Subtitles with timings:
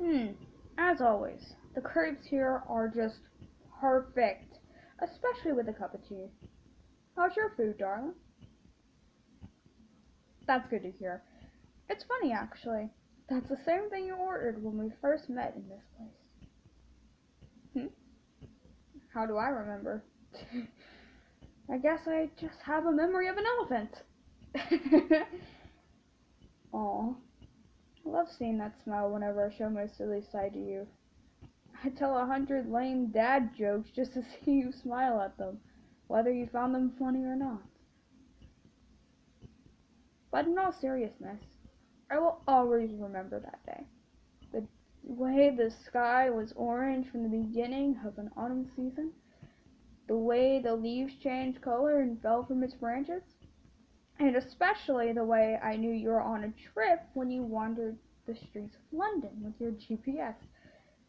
[0.00, 0.26] Hmm,
[0.78, 1.40] as always,
[1.74, 3.20] the crepes here are just
[3.80, 4.58] perfect,
[5.02, 6.26] especially with a cup of tea.
[7.16, 8.12] How's your food, darling?
[10.46, 11.22] That's good to hear.
[11.88, 12.90] It's funny, actually.
[13.28, 16.08] That's the same thing you ordered when we first met in this place.
[17.72, 17.86] Hmm?
[19.12, 20.04] How do I remember?
[21.70, 23.90] I guess I just have a memory of an elephant.
[26.72, 27.14] Aw.
[28.06, 30.86] I love seeing that smile whenever I show my silly side to you.
[31.82, 35.60] I tell a hundred lame dad jokes just to see you smile at them,
[36.06, 37.62] whether you found them funny or not.
[40.30, 41.42] But in all seriousness,
[42.08, 43.84] I will always remember that day.
[44.52, 44.66] The
[45.02, 49.12] way the sky was orange from the beginning of an autumn season,
[50.06, 53.22] the way the leaves changed color and fell from its branches,
[54.18, 58.34] and especially the way I knew you were on a trip when you wandered the
[58.34, 60.34] streets of London with your GPS.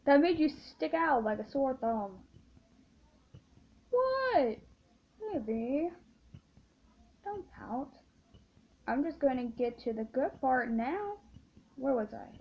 [0.06, 2.12] That made you stick out like a sore thumb.
[3.90, 4.58] What?
[5.32, 5.90] Maybe.
[7.24, 7.90] Don't pout.
[8.86, 11.14] I'm just going to get to the good part now.
[11.76, 12.38] Where was I?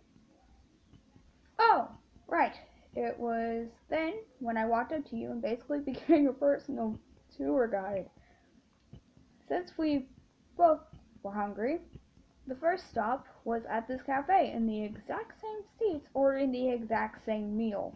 [1.60, 1.90] Oh,
[2.28, 2.54] right.
[2.96, 6.98] It was then when I walked up to you and basically became your personal
[7.38, 8.10] tour guide.
[9.50, 10.08] Since we
[10.58, 10.80] both
[11.24, 11.80] were hungry,
[12.48, 17.26] the first stop was at this cafe in the exact same seats ordering the exact
[17.26, 17.94] same meal.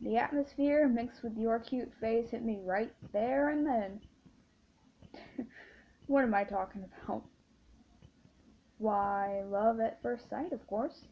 [0.00, 4.00] The atmosphere mixed with your cute face hit me right there and then.
[6.06, 7.22] what am I talking about?
[8.78, 11.06] Why, love at first sight, of course.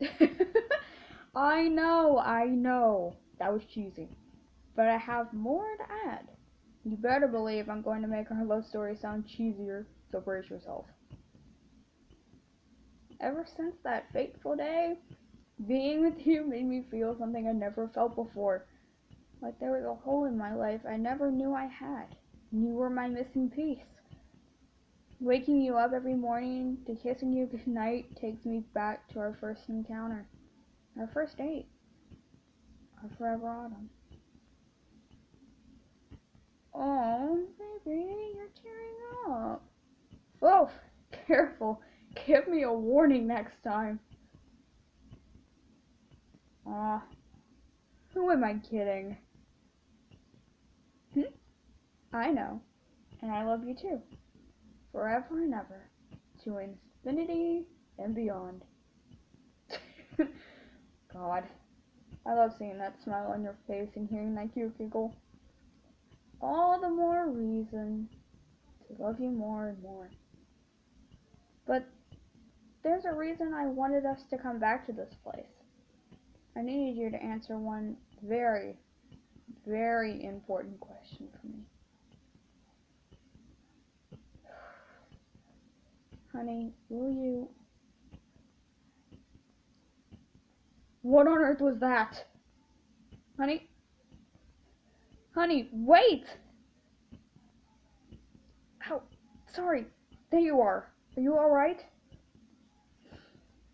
[1.36, 3.16] I know, I know.
[3.38, 4.08] That was cheesy.
[4.74, 6.28] But I have more to add.
[6.84, 10.84] You better believe I'm going to make our love story sound cheesier, so brace yourself.
[13.20, 14.98] Ever since that fateful day,
[15.66, 18.66] being with you made me feel something I never felt before.
[19.40, 22.06] Like there was a hole in my life I never knew I had.
[22.52, 23.78] And you were my missing piece.
[25.20, 29.62] Waking you up every morning to kissing you goodnight takes me back to our first
[29.68, 30.26] encounter.
[30.98, 31.66] Our first date.
[33.02, 33.88] Our forever autumn.
[36.74, 37.40] Oh,
[37.84, 39.62] baby, you're tearing up.
[40.42, 40.70] Oh,
[41.26, 41.80] careful.
[42.26, 44.00] Give me a warning next time.
[46.66, 47.02] Aw,
[48.12, 49.16] who am I kidding?
[51.12, 51.22] Hmm?
[52.12, 52.60] I know,
[53.20, 54.00] and I love you too
[54.94, 55.90] forever and ever,
[56.44, 57.66] to infinity
[57.98, 58.62] and beyond.
[61.12, 61.42] God,
[62.24, 65.12] I love seeing that smile on your face and hearing that cute giggle.
[66.44, 68.06] All the more reason
[68.86, 70.10] to love you more and more.
[71.66, 71.86] But
[72.82, 75.46] there's a reason I wanted us to come back to this place.
[76.54, 78.76] I needed you to answer one very,
[79.66, 81.64] very important question for me.
[86.30, 87.48] Honey, will you...
[91.00, 92.22] What on earth was that?
[93.38, 93.70] Honey?
[95.34, 96.24] Honey, wait!
[98.88, 99.02] Ow,
[99.52, 99.86] sorry.
[100.30, 100.88] There you are.
[101.16, 101.80] Are you alright?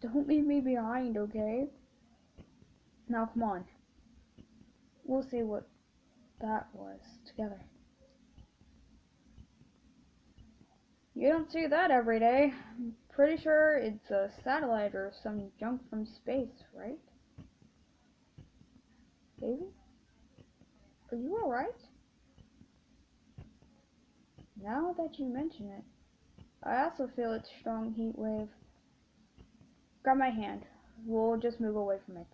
[0.01, 1.69] Don't leave me behind, okay?
[3.09, 3.65] Now come on.
[5.05, 5.69] We'll see what
[6.41, 7.61] that was together.
[11.15, 12.55] You don't see that every day.
[12.79, 16.99] I'm pretty sure it's a satellite or some junk from space, right?
[19.39, 19.67] Baby?
[21.13, 21.69] Are you alright?
[24.63, 25.85] Now that you mention it,
[26.63, 28.49] I also feel its strong heat wave.
[30.03, 30.63] Grab my hand.
[31.05, 32.27] We'll just move away from it.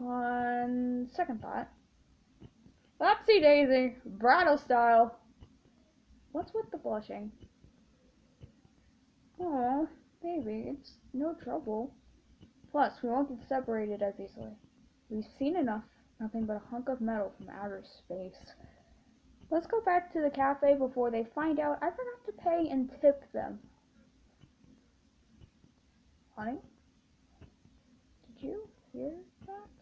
[0.00, 1.68] On second thought,
[3.00, 5.18] Lapsy Daisy, bridal style.
[6.30, 7.30] What's with the blushing?
[9.40, 9.88] Oh,
[10.22, 11.92] baby, it's no trouble.
[12.70, 14.52] Plus, we won't get separated as easily.
[15.10, 15.84] We've seen enough,
[16.20, 18.54] nothing but a hunk of metal from outer space.
[19.50, 22.90] Let's go back to the cafe before they find out I forgot to pay and
[23.00, 23.58] tip them.
[26.36, 26.58] Honey?
[28.26, 29.12] Did you hear
[29.46, 29.81] that?